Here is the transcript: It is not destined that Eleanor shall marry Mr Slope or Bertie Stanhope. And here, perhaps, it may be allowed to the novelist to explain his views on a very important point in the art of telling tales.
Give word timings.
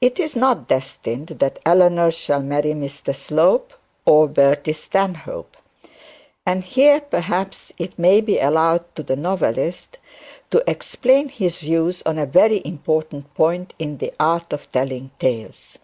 It 0.00 0.20
is 0.20 0.36
not 0.36 0.68
destined 0.68 1.26
that 1.40 1.58
Eleanor 1.66 2.12
shall 2.12 2.40
marry 2.40 2.70
Mr 2.70 3.12
Slope 3.12 3.74
or 4.04 4.28
Bertie 4.28 4.72
Stanhope. 4.72 5.56
And 6.46 6.62
here, 6.62 7.00
perhaps, 7.00 7.72
it 7.76 7.98
may 7.98 8.20
be 8.20 8.38
allowed 8.38 8.84
to 8.94 9.02
the 9.02 9.16
novelist 9.16 9.98
to 10.52 10.62
explain 10.70 11.28
his 11.28 11.58
views 11.58 12.00
on 12.06 12.16
a 12.16 12.26
very 12.26 12.62
important 12.64 13.34
point 13.34 13.74
in 13.76 13.98
the 13.98 14.12
art 14.20 14.52
of 14.52 14.70
telling 14.70 15.10
tales. 15.18 15.76